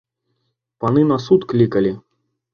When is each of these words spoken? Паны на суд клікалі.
Паны 0.85 1.03
на 1.11 1.19
суд 1.27 1.47
клікалі. 1.53 1.95